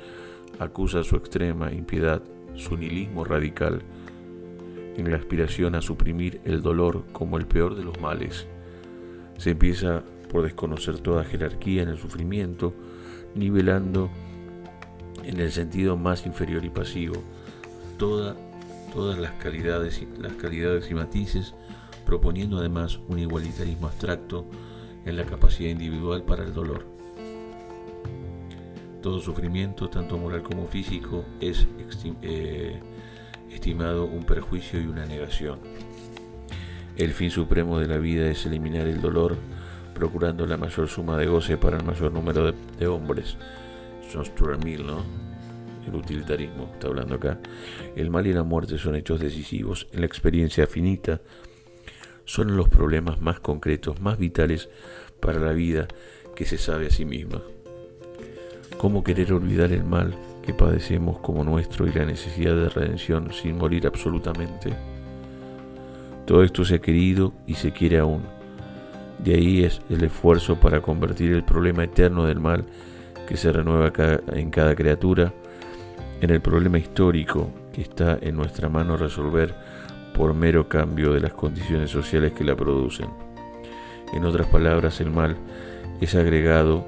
acusa 0.59 1.03
su 1.03 1.17
extrema 1.17 1.73
impiedad, 1.73 2.23
su 2.55 2.77
nihilismo 2.77 3.25
radical, 3.25 3.81
en 4.99 5.11
la 5.11 5.17
aspiración 5.17 5.77
a 5.77 5.81
suprimir 5.81 6.43
el 6.45 6.61
dolor 6.61 7.05
como 7.15 7.39
el 7.39 7.47
peor 7.47 7.75
de 7.75 7.85
los 7.85 7.99
males. 8.03 8.47
Se 9.39 9.53
empieza 9.53 10.03
por 10.31 10.43
desconocer 10.43 10.99
toda 10.99 11.25
jerarquía 11.25 11.83
en 11.83 11.89
el 11.89 11.97
sufrimiento, 11.97 12.75
nivelando 13.35 14.11
en 15.25 15.41
el 15.41 15.53
sentido 15.53 15.97
más 15.97 16.27
inferior 16.27 16.65
y 16.65 16.71
pasivo, 16.71 17.15
todas 17.99 19.19
las 19.19 19.33
calidades, 19.33 20.03
las 20.19 20.33
calidades 20.35 20.91
y 20.91 20.95
matices, 20.95 21.55
proponiendo 22.05 22.59
además 22.59 22.99
un 23.09 23.19
igualitarismo 23.19 23.87
abstracto 23.87 24.47
en 25.05 25.17
la 25.17 25.25
capacidad 25.25 25.71
individual 25.71 26.25
para 26.25 26.45
el 26.45 26.53
dolor. 26.53 26.87
Todo 29.01 29.21
sufrimiento, 29.21 29.89
tanto 29.89 30.17
moral 30.17 30.43
como 30.43 30.67
físico, 30.67 31.25
es 31.41 31.67
eh, 32.23 32.81
estimado 33.51 34.05
un 34.05 34.25
perjuicio 34.25 34.81
y 34.81 34.87
una 34.87 35.07
negación. 35.07 35.59
El 36.97 37.13
fin 37.13 37.31
supremo 37.31 37.79
de 37.79 37.89
la 37.89 37.97
vida 37.97 38.29
es 38.29 38.47
eliminar 38.47 38.87
el 38.87 39.01
dolor, 39.01 39.37
procurando 39.95 40.47
la 40.47 40.57
mayor 40.57 40.89
suma 40.89 41.17
de 41.17 41.27
goce 41.27 41.57
para 41.57 41.79
el 41.79 41.85
mayor 41.85 42.13
número 42.13 42.53
de, 42.53 42.87
hombres. 42.87 43.37
John 44.13 44.25
Stuart 44.25 44.63
Mill, 44.65 44.87
¿no? 44.87 45.05
El 45.87 45.95
utilitarismo, 45.95 46.71
está 46.73 46.89
hablando 46.89 47.17
acá. 47.17 47.39
El 47.97 48.11
mal 48.11 48.27
y 48.27 48.33
la 48.33 48.45
muerte 48.45 48.79
son 48.79 48.95
hechos 48.95 49.21
decisivos 49.21 49.89
en 49.93 50.01
la 50.01 50.07
experiencia 50.07 50.67
finita. 50.67 51.21
Son 52.25 52.57
los 52.57 52.69
problemas 52.69 53.21
más 53.21 53.41
concretos, 53.41 54.01
más 54.01 54.19
vitales 54.19 54.69
para 55.21 55.41
la 55.41 55.53
vida 55.53 55.89
que 56.37 56.45
se 56.45 56.59
sabe 56.59 56.87
a 56.87 56.91
sí 56.91 57.05
misma. 57.05 57.43
¿Cómo 58.79 59.03
querer 59.03 59.33
olvidar 59.33 59.73
el 59.73 59.85
mal 59.85 60.15
que 60.45 60.55
padecemos 60.55 61.19
como 61.19 61.45
nuestro 61.45 61.87
y 61.87 61.93
la 61.93 62.05
necesidad 62.05 62.55
de 62.55 62.69
redención 62.69 63.33
sin 63.33 63.59
morir 63.59 63.87
absolutamente? 63.87 64.73
Todo 66.27 66.45
esto 66.45 66.65
se 66.65 66.77
ha 66.77 66.81
querido 66.81 67.33
y 67.47 67.55
se 67.55 67.73
quiere 67.73 67.99
aún. 67.99 68.23
De 69.19 69.35
ahí 69.35 69.65
es 69.65 69.81
el 69.91 70.03
esfuerzo 70.05 70.59
para 70.59 70.81
convertir 70.81 71.33
el 71.33 71.45
problema 71.45 71.85
eterno 71.85 72.27
del 72.27 72.41
mal 72.41 72.65
que 73.33 73.39
se 73.39 73.51
renueva 73.51 73.91
en 74.35 74.51
cada 74.51 74.75
criatura 74.75 75.33
en 76.21 76.29
el 76.29 76.43
problema 76.43 76.77
histórico 76.77 77.49
que 77.73 77.81
está 77.81 78.19
en 78.21 78.37
nuestra 78.37 78.69
mano 78.69 78.99
resolver 78.99 79.55
por 80.15 80.35
mero 80.35 80.69
cambio 80.69 81.15
de 81.15 81.21
las 81.21 81.33
condiciones 81.33 81.91
sociales 81.91 82.35
que 82.35 82.45
la 82.45 82.55
producen. 82.55 83.09
En 84.13 84.27
otras 84.27 84.49
palabras, 84.49 85.01
el 85.01 85.11
mal 85.11 85.39
es 85.99 86.15
agregado 86.15 86.85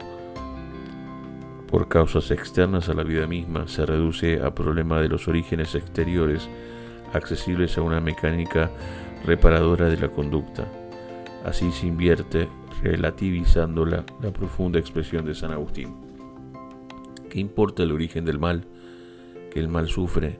por 1.70 1.88
causas 1.88 2.30
externas 2.30 2.90
a 2.90 2.94
la 2.94 3.04
vida 3.04 3.26
misma, 3.26 3.66
se 3.66 3.86
reduce 3.86 4.42
a 4.42 4.54
problema 4.54 5.00
de 5.00 5.08
los 5.08 5.26
orígenes 5.28 5.74
exteriores 5.74 6.46
accesibles 7.14 7.78
a 7.78 7.80
una 7.80 8.00
mecánica 8.00 8.70
reparadora 9.24 9.88
de 9.88 9.96
la 9.96 10.08
conducta. 10.08 10.66
Así 11.42 11.72
se 11.72 11.86
invierte 11.86 12.50
relativizándola 12.82 14.04
la 14.20 14.30
profunda 14.30 14.78
expresión 14.78 15.24
de 15.24 15.34
San 15.34 15.50
Agustín. 15.50 16.03
¿Qué 17.34 17.40
importa 17.40 17.82
el 17.82 17.90
origen 17.90 18.24
del 18.24 18.38
mal? 18.38 18.64
Que 19.50 19.58
el 19.58 19.66
mal 19.66 19.88
sufre, 19.88 20.38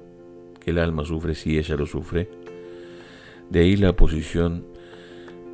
que 0.61 0.71
el 0.71 0.79
alma 0.79 1.05
sufre 1.05 1.35
si 1.35 1.59
ella 1.59 1.75
lo 1.75 1.87
sufre. 1.87 2.31
De 3.51 3.59
ahí 3.59 3.77
la 3.77 3.97
posición 3.97 4.65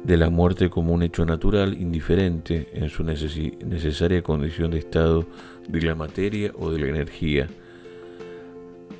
de 0.04 0.18
la 0.18 0.28
muerte 0.28 0.68
como 0.68 0.92
un 0.92 1.02
hecho 1.02 1.24
natural 1.24 1.80
indiferente 1.80 2.68
en 2.74 2.90
su 2.90 3.04
necesaria 3.04 4.22
condición 4.22 4.72
de 4.72 4.80
estado 4.80 5.24
de 5.66 5.80
la 5.80 5.94
materia 5.94 6.52
o 6.58 6.70
de 6.72 6.80
la 6.80 6.88
energía. 6.88 7.48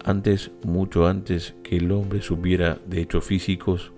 Antes, 0.03 0.51
mucho 0.65 1.07
antes 1.07 1.55
que 1.63 1.77
el 1.77 1.93
hombre 1.93 2.23
supiera 2.23 2.79
de 2.87 3.03
hechos 3.03 3.23
físicos, 3.23 3.93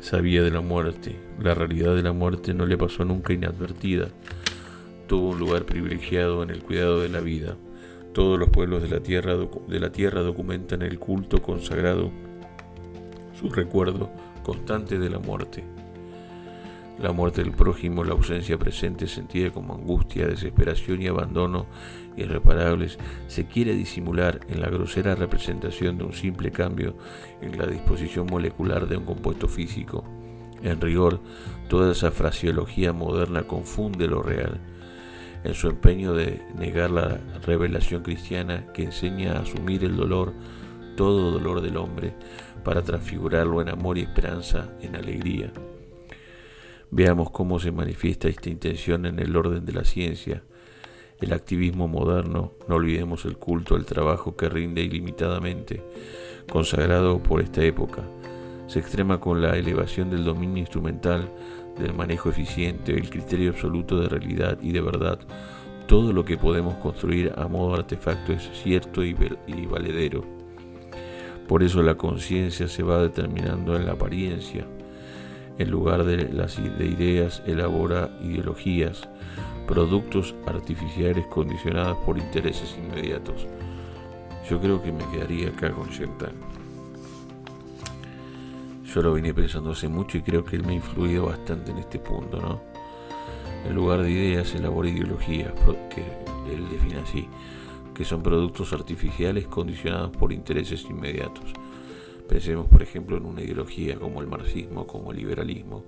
sabía 0.00 0.44
de 0.44 0.52
la 0.52 0.60
muerte. 0.60 1.16
La 1.42 1.52
realidad 1.52 1.96
de 1.96 2.04
la 2.04 2.12
muerte 2.12 2.54
no 2.54 2.64
le 2.64 2.78
pasó 2.78 3.04
nunca 3.04 3.32
inadvertida. 3.32 4.06
Tuvo 5.08 5.30
un 5.30 5.40
lugar 5.40 5.64
privilegiado 5.64 6.44
en 6.44 6.50
el 6.50 6.62
cuidado 6.62 7.00
de 7.00 7.08
la 7.08 7.18
vida. 7.18 7.56
Todos 8.12 8.38
los 8.38 8.48
pueblos 8.48 8.82
de 8.82 8.88
la 8.88 9.00
tierra, 9.90 10.22
documentan 10.22 10.82
el 10.82 10.98
culto 10.98 11.42
consagrado, 11.42 12.10
su 13.38 13.50
recuerdo 13.50 14.10
constante 14.42 14.98
de 14.98 15.10
la 15.10 15.18
muerte. 15.18 15.64
La 16.98 17.12
muerte 17.12 17.44
del 17.44 17.52
prójimo, 17.52 18.02
la 18.02 18.14
ausencia 18.14 18.58
presente 18.58 19.06
sentida 19.06 19.50
como 19.50 19.74
angustia, 19.74 20.26
desesperación 20.26 21.00
y 21.00 21.06
abandono 21.06 21.66
irreparables, 22.16 22.98
se 23.28 23.46
quiere 23.46 23.74
disimular 23.74 24.40
en 24.48 24.60
la 24.60 24.68
grosera 24.68 25.14
representación 25.14 25.96
de 25.98 26.04
un 26.04 26.12
simple 26.12 26.50
cambio 26.50 26.96
en 27.40 27.56
la 27.56 27.66
disposición 27.66 28.26
molecular 28.26 28.88
de 28.88 28.96
un 28.96 29.04
compuesto 29.04 29.46
físico. 29.46 30.02
En 30.62 30.80
rigor, 30.80 31.20
toda 31.68 31.92
esa 31.92 32.10
fraseología 32.10 32.92
moderna 32.92 33.44
confunde 33.44 34.08
lo 34.08 34.20
real. 34.20 34.60
En 35.44 35.54
su 35.54 35.68
empeño 35.68 36.14
de 36.14 36.42
negar 36.56 36.90
la 36.90 37.18
revelación 37.46 38.02
cristiana 38.02 38.66
que 38.72 38.84
enseña 38.84 39.32
a 39.32 39.40
asumir 39.40 39.84
el 39.84 39.96
dolor, 39.96 40.32
todo 40.96 41.30
dolor 41.30 41.60
del 41.60 41.76
hombre, 41.76 42.14
para 42.64 42.82
transfigurarlo 42.82 43.62
en 43.62 43.68
amor 43.68 43.98
y 43.98 44.02
esperanza, 44.02 44.68
en 44.82 44.96
alegría. 44.96 45.52
Veamos 46.90 47.30
cómo 47.30 47.60
se 47.60 47.70
manifiesta 47.70 48.28
esta 48.28 48.50
intención 48.50 49.06
en 49.06 49.18
el 49.18 49.36
orden 49.36 49.64
de 49.64 49.72
la 49.72 49.84
ciencia, 49.84 50.42
el 51.20 51.32
activismo 51.32 51.88
moderno, 51.88 52.52
no 52.68 52.76
olvidemos 52.76 53.24
el 53.24 53.36
culto 53.36 53.74
al 53.74 53.84
trabajo 53.84 54.36
que 54.36 54.48
rinde 54.48 54.82
ilimitadamente, 54.82 55.82
consagrado 56.50 57.22
por 57.22 57.40
esta 57.40 57.62
época. 57.62 58.02
Se 58.68 58.78
extrema 58.78 59.18
con 59.18 59.42
la 59.42 59.56
elevación 59.56 60.10
del 60.10 60.24
dominio 60.24 60.58
instrumental, 60.58 61.30
del 61.78 61.94
manejo 61.94 62.30
eficiente, 62.30 62.92
el 62.92 63.08
criterio 63.10 63.50
absoluto 63.50 64.00
de 64.00 64.08
realidad 64.08 64.58
y 64.60 64.72
de 64.72 64.80
verdad. 64.80 65.18
Todo 65.86 66.12
lo 66.12 66.24
que 66.24 66.36
podemos 66.36 66.74
construir 66.76 67.32
a 67.36 67.48
modo 67.48 67.74
artefacto 67.74 68.32
es 68.32 68.50
cierto 68.62 69.02
y, 69.02 69.14
valedero. 69.66 70.24
Por 71.46 71.62
eso 71.62 71.82
la 71.82 71.94
conciencia 71.94 72.68
se 72.68 72.82
va 72.82 73.02
determinando 73.02 73.74
en 73.74 73.86
la 73.86 73.92
apariencia 73.92 74.66
en 75.58 75.70
lugar 75.70 76.04
de 76.04 76.32
las 76.32 76.56
de 76.56 76.86
ideas, 76.86 77.42
elabora 77.46 78.10
ideologías, 78.22 79.08
productos 79.66 80.34
artificiales 80.46 81.26
condicionados 81.26 81.98
por 82.06 82.16
intereses 82.16 82.76
inmediatos. 82.78 83.46
Yo 84.48 84.60
creo 84.60 84.80
que 84.82 84.92
me 84.92 85.04
quedaría 85.10 85.48
acá 85.48 85.70
con 85.72 85.88
Shentan. 85.90 86.47
Yo 88.94 89.02
lo 89.02 89.12
vine 89.12 89.34
pensando 89.34 89.72
hace 89.72 89.88
mucho 89.88 90.16
y 90.16 90.22
creo 90.22 90.44
que 90.44 90.56
él 90.56 90.64
me 90.64 90.72
ha 90.72 90.76
influido 90.76 91.26
bastante 91.26 91.70
en 91.70 91.78
este 91.78 91.98
punto, 91.98 92.40
¿no? 92.40 92.62
En 93.66 93.74
lugar 93.74 94.02
de 94.02 94.10
ideas, 94.10 94.54
elabora 94.54 94.88
ideologías, 94.88 95.52
que 95.94 96.00
él 96.52 96.68
define 96.70 97.00
así, 97.00 97.28
que 97.94 98.04
son 98.04 98.22
productos 98.22 98.72
artificiales 98.72 99.46
condicionados 99.46 100.10
por 100.16 100.32
intereses 100.32 100.84
inmediatos. 100.88 101.52
Pensemos, 102.28 102.66
por 102.66 102.82
ejemplo, 102.82 103.16
en 103.18 103.26
una 103.26 103.42
ideología 103.42 103.96
como 103.96 104.20
el 104.22 104.26
marxismo, 104.26 104.86
como 104.86 105.12
el 105.12 105.18
liberalismo, 105.18 105.84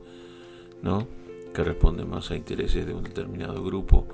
¿no? 0.82 1.06
que 1.54 1.64
responde 1.64 2.04
más 2.04 2.30
a 2.30 2.36
intereses 2.36 2.86
de 2.86 2.94
un 2.94 3.02
determinado 3.02 3.62
grupo, 3.62 4.06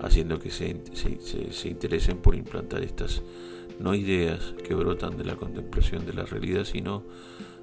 haciendo 0.00 0.38
que 0.38 0.50
se, 0.50 0.80
se, 0.92 1.68
interesen 1.68 2.18
por 2.18 2.34
implantar 2.34 2.82
estas 2.82 3.22
no 3.78 3.94
ideas 3.94 4.54
que 4.64 4.74
brotan 4.74 5.16
de 5.16 5.24
la 5.24 5.36
contemplación 5.36 6.06
de 6.06 6.14
la 6.14 6.24
realidad, 6.24 6.64
sino 6.64 7.02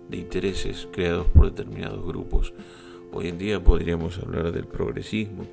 de 0.09 0.17
intereses 0.17 0.87
creados 0.91 1.27
por 1.27 1.45
determinados 1.51 2.05
grupos. 2.05 2.53
Hoy 3.11 3.27
en 3.27 3.37
día 3.37 3.63
podríamos 3.63 4.17
hablar 4.19 4.51
del 4.51 4.65
progresismo, 4.65 5.43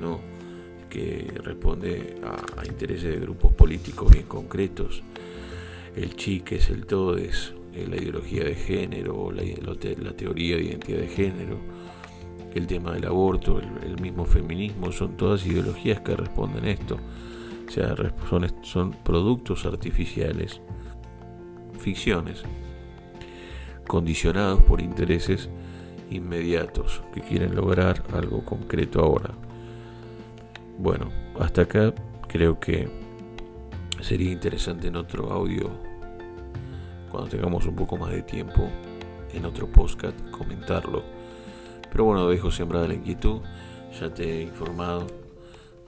¿no? 0.00 0.20
que 0.92 1.32
responde 1.42 2.16
a, 2.22 2.66
intereses 2.66 3.14
de 3.14 3.20
grupos 3.20 3.52
políticos 3.54 4.12
bien 4.12 4.26
concretos. 4.26 5.02
El 5.96 6.14
chi, 6.16 6.40
que 6.40 6.56
es 6.56 6.68
el 6.68 6.84
todes, 6.84 7.54
eh, 7.72 7.86
la 7.88 7.96
ideología 7.96 8.44
de 8.44 8.54
género, 8.54 9.32
la, 9.32 9.42
la, 9.42 10.12
teoría 10.12 10.56
de 10.56 10.64
identidad 10.64 10.98
de 10.98 11.08
género, 11.08 11.58
el 12.54 12.66
tema 12.66 12.92
del 12.92 13.06
aborto, 13.06 13.58
el, 13.58 13.98
mismo 14.00 14.26
feminismo, 14.26 14.92
son 14.92 15.16
todas 15.16 15.46
ideologías 15.46 16.00
que 16.00 16.14
responden 16.14 16.64
a 16.64 16.70
esto. 16.70 16.98
O 17.66 17.70
sea, 17.70 17.94
son 18.62 18.94
productos 19.02 19.64
artificiales, 19.64 20.60
ficciones, 21.78 22.42
condicionados 23.92 24.62
por 24.62 24.80
intereses 24.80 25.50
inmediatos 26.10 27.02
que 27.12 27.20
quieren 27.20 27.54
lograr 27.54 28.02
algo 28.14 28.42
concreto 28.42 29.00
ahora. 29.00 29.34
Bueno, 30.78 31.10
hasta 31.38 31.60
acá 31.60 31.92
creo 32.26 32.58
que 32.58 32.88
sería 34.00 34.32
interesante 34.32 34.88
en 34.88 34.96
otro 34.96 35.30
audio 35.30 35.68
cuando 37.10 37.28
tengamos 37.28 37.66
un 37.66 37.76
poco 37.76 37.98
más 37.98 38.12
de 38.12 38.22
tiempo 38.22 38.66
en 39.30 39.44
otro 39.44 39.70
podcast 39.70 40.18
comentarlo. 40.30 41.04
Pero 41.90 42.04
bueno, 42.04 42.26
dejo 42.28 42.50
sembrada 42.50 42.88
la 42.88 42.94
inquietud, 42.94 43.42
ya 44.00 44.08
te 44.14 44.38
he 44.38 44.42
informado 44.42 45.06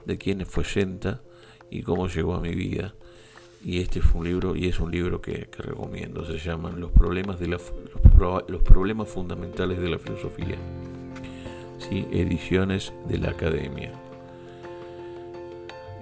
de 0.05 0.15
quién 0.19 0.45
fue 0.45 0.63
Yenta 0.63 1.23
y 1.71 1.81
cómo 1.81 2.07
llegó 2.07 2.35
a 2.35 2.39
mi 2.39 2.53
vida. 2.53 2.93
Y 3.65 3.79
este 3.79 3.99
fue 3.99 4.21
un 4.21 4.27
libro, 4.27 4.55
y 4.55 4.67
es 4.67 4.79
un 4.79 4.91
libro 4.91 5.19
que, 5.19 5.49
recomiendo, 5.57 6.23
se 6.23 6.37
llaman 6.37 6.79
Los 6.79 6.91
problemas, 6.91 7.39
de 7.39 7.47
los, 7.47 7.63
problemas 8.63 9.09
fundamentales 9.09 9.81
de 9.81 9.89
la 9.89 9.97
filosofía. 9.97 10.55
¿Sí? 11.79 12.05
Ediciones 12.11 12.93
de 13.07 13.17
la 13.17 13.31
Academia. 13.31 13.91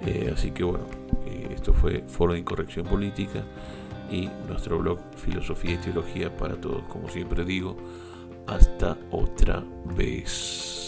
Eh, 0.06 0.30
así 0.36 0.52
que 0.52 0.66
bueno, 0.66 0.84
eh, 1.26 1.52
esto 1.56 1.72
fue 1.72 2.04
Foro 2.06 2.34
de 2.34 2.40
Incorrección 2.40 2.86
Política 2.86 3.46
y 4.12 4.30
nuestro 4.46 4.80
blog 4.80 5.00
Filosofía 5.16 5.76
y 5.76 5.78
Teología 5.78 6.36
para 6.36 6.56
todos. 6.56 6.84
Como 6.90 7.08
siempre 7.08 7.46
digo, 7.46 7.78
hasta 8.46 8.98
otra 9.10 9.64
vez. 9.96 10.83